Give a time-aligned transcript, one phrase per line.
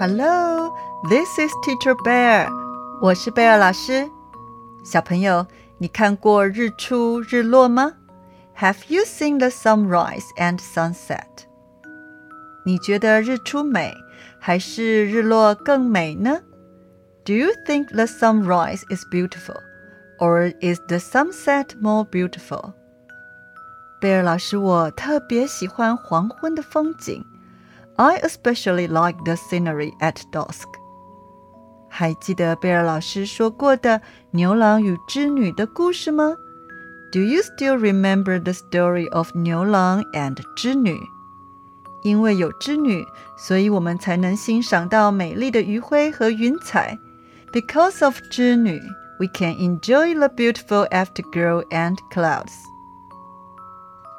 [0.00, 0.72] Hello,
[1.08, 2.48] this is Teacher Bear.
[3.00, 4.08] 我是贝尔老师。
[4.84, 5.46] 小朋友，
[5.78, 7.92] 你看过日出日落吗？
[8.58, 11.44] Have you seen the sunrise and sunset?
[12.64, 13.92] 你觉得日出美，
[14.38, 16.40] 还是日落更美呢？
[17.24, 19.60] Do you think the sunrise is beautiful,
[20.18, 22.72] or is the sunset more beautiful?
[24.00, 27.24] 贝尔老师，我特别喜欢黄昏的风景。
[28.00, 30.66] I especially like the scenery at dusk.
[31.88, 36.34] 还记得贝尔老师说过的牛郎与织女的故事吗？
[37.12, 40.98] Do you still remember the story of 牛郎 and 织女？
[42.02, 43.04] 因为有织女，
[43.38, 46.98] 所以我们才能欣赏到美丽的余晖和云彩。
[47.52, 48.78] Because of 织女，
[49.18, 52.52] we can enjoy the beautiful afterglow and clouds。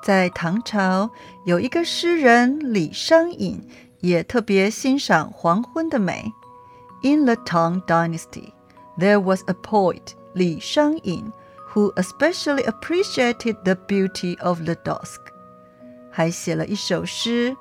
[0.01, 1.09] 在唐朝，
[1.45, 3.67] 有一个诗人李商隐，
[3.99, 6.31] 也特别欣赏黄昏的美。
[7.03, 8.53] In the Tang Dynasty,
[8.97, 11.31] there was a poet, Li Shangyin,
[11.73, 15.19] who especially appreciated the beauty of the dusk.
[16.11, 17.55] 还写了一首诗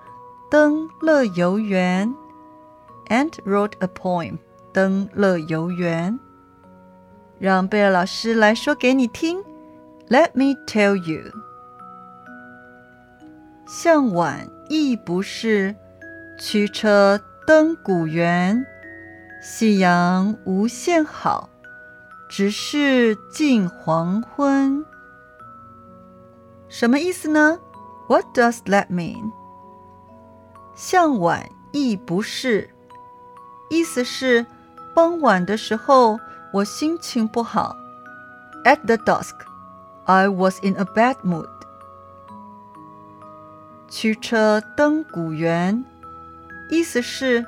[0.50, 2.14] 登乐游原
[3.08, 4.38] and wrote a poem
[4.72, 6.18] 登乐游原。
[7.38, 9.42] 让贝尔老师来说给你听。
[10.08, 11.30] Let me tell you，
[13.73, 15.73] 向晚意不适，
[16.37, 18.65] 驱车登古原。
[19.41, 21.49] 夕阳无限好，
[22.27, 24.85] 只是近黄昏。
[26.67, 27.59] 什么意思呢
[28.09, 29.31] ？What does that mean？
[30.75, 32.71] 向晚意不适，
[33.69, 34.45] 意思是
[34.93, 36.19] 傍晚的时候
[36.51, 37.77] 我心情不好。
[38.65, 39.35] At the dusk,
[40.03, 41.47] I was in a bad mood.
[43.91, 45.83] 驱车登古原，
[46.69, 47.45] 意思是，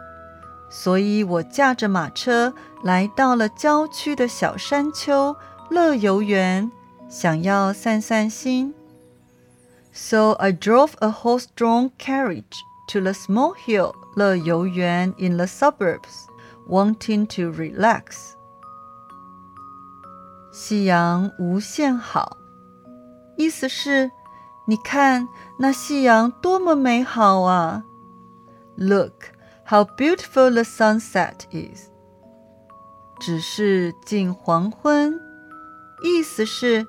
[0.69, 5.33] 所以我驾着马车来到了郊区的小山丘
[5.69, 6.69] 乐游原，
[7.07, 8.73] 想要散散心。
[9.93, 12.59] So I drove a horse-drawn carriage
[12.89, 16.27] to the small hill Le Youyuan in the suburbs,
[16.67, 18.33] wanting to relax.
[20.51, 22.37] 夕阳无限好，
[23.37, 24.11] 意思是，
[24.66, 27.84] 你看那夕阳多么美好啊！
[28.76, 29.30] Look
[29.66, 31.88] how beautiful the sunset is.
[33.20, 35.20] 只是近黄昏，
[36.02, 36.86] 意思是，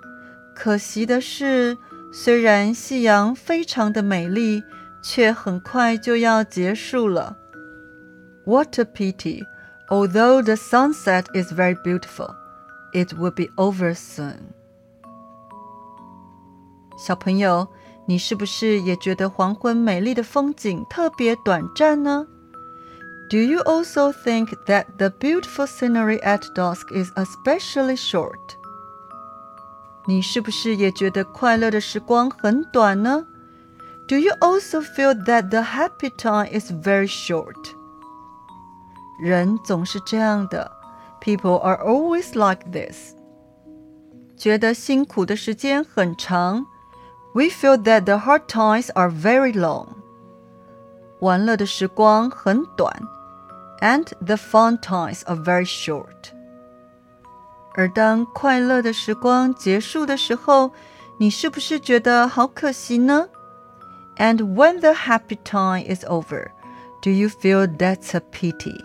[0.56, 1.78] 可惜的是，
[2.12, 4.64] 虽然夕阳非常的美丽。
[5.02, 7.38] 却很快就要结束了。
[8.46, 9.44] What a pity!
[9.88, 12.36] Although the sunset is very beautiful,
[12.92, 14.54] it will be over soon.
[16.98, 17.68] 小朋友，
[18.06, 22.28] 你是不是也觉得黄昏美丽的风景特别短暂呢？
[23.30, 28.40] Do you also think that the beautiful scenery at dusk is especially short?
[30.08, 33.28] 你是不是也觉得快乐的时光很短呢？
[34.08, 37.54] do you also feel that the happy time is very short?
[39.22, 40.72] 人总是这样的，
[41.22, 43.14] People are always like this.
[44.36, 46.66] 觉得辛苦的时间很长
[47.34, 49.88] ，We feel that the hard times are very long.
[51.20, 52.94] 玩乐的时光很短，
[53.82, 56.34] And the fun times are very short.
[57.76, 60.72] 而当快乐的时光结束的时候，
[61.18, 63.28] 你是不是觉得好可惜呢？
[64.18, 66.48] and when the happy time is over,
[67.02, 68.84] do you feel that's a pity?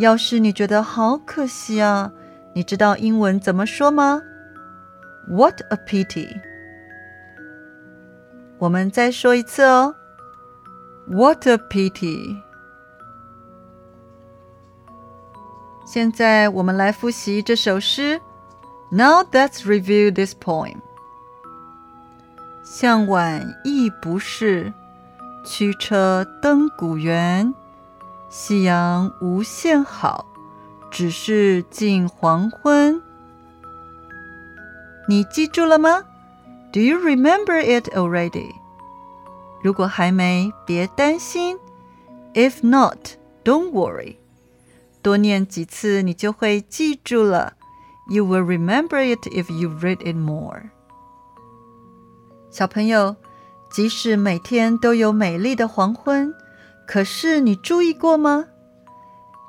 [0.00, 2.10] 要是你觉得好可惜啊，
[2.54, 4.22] 你知道英文怎么说吗？
[5.28, 6.40] What a pity！
[8.63, 9.93] 我们再说一次哦。
[11.05, 12.41] What a pity！
[15.85, 18.21] 现在我们来复习这首诗。
[18.89, 20.77] Now let's review this poem.
[22.63, 24.73] 向晚意不适，
[25.43, 27.53] 驱车登古原。
[28.29, 30.25] 夕阳无限好，
[30.89, 33.01] 只是近黄昏。
[35.09, 36.05] 你记住了吗
[36.72, 38.52] ？Do you remember it already？
[39.62, 41.58] 如果还没，别担心。
[42.34, 44.16] If not, don't worry。
[45.02, 47.54] 多念几次，你就会记住了。
[48.10, 50.70] You will remember it if you read it more.
[52.50, 53.16] 小朋友，
[53.70, 56.34] 即使每天都有美丽的黄昏，
[56.86, 58.46] 可是你注意过吗？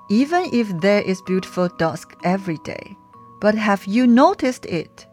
[0.10, 2.96] Even if there is beautiful dusk every day,
[3.40, 5.06] but have you noticed it？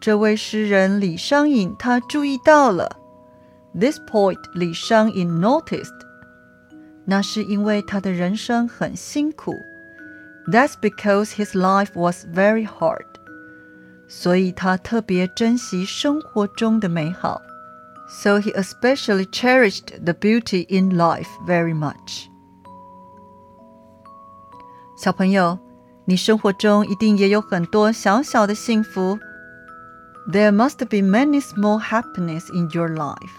[0.00, 2.96] 这位诗人李商隐他注意到了。
[3.78, 5.94] This poet 李商隐 noticed。
[7.06, 9.54] 那是因为他的人生很辛苦。
[10.46, 13.06] That's because his life was very hard.
[14.08, 17.40] 所以他特别珍惜生活中的美好。
[18.08, 22.26] So he especially cherished the beauty in life very much.
[24.96, 25.58] 小朋友，
[26.04, 29.18] 你生活中一定也有很多小小的幸福。
[30.30, 33.32] There must be many small happiness in your life.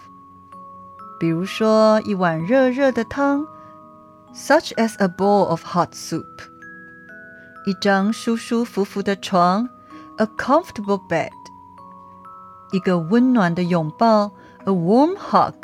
[1.18, 3.46] 比如说一碗热热的汤，
[4.34, 6.24] such as a bowl of hot soup。
[7.66, 9.68] 一张舒舒服服的床，
[10.18, 11.30] a comfortable bed。
[12.72, 14.32] 一个温暖的拥抱，
[14.64, 15.54] a warm hug。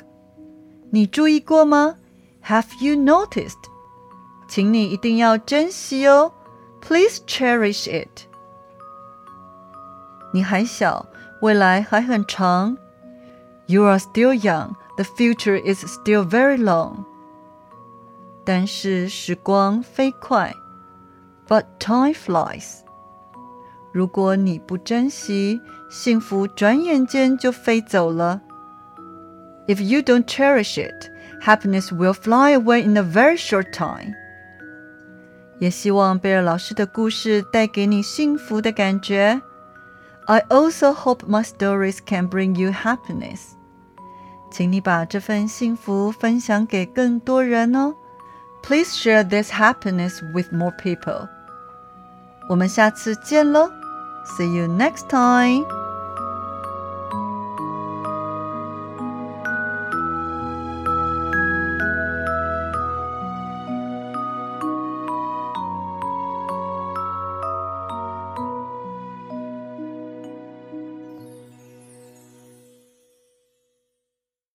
[0.91, 1.97] 你注意过吗？
[2.45, 3.59] Have you noticed？
[4.49, 6.33] 请你一定要珍惜哦，
[6.81, 8.26] Please cherish it。
[10.33, 11.07] 你还小，
[11.41, 12.77] 未来还很长。
[13.67, 14.75] You are still young.
[14.97, 17.05] The future is still very long.
[18.45, 20.55] 但是时光飞快，
[21.49, 22.81] But time flies.
[23.93, 25.61] 如果你不珍惜，
[25.91, 28.41] 幸福转眼间就飞走了。
[29.69, 31.11] If you don't cherish it,
[31.43, 34.15] happiness will fly away in a very short time.
[35.59, 39.41] 也希望贝尔老师的故事带给你幸福的感觉。
[40.27, 43.57] I also hope my stories can bring you happiness.
[44.51, 47.95] 请你把这份幸福分享给更多人哦。
[48.63, 51.29] Please share this happiness with more people.
[52.49, 53.71] 我们下次见喽，
[54.37, 55.76] See you next time.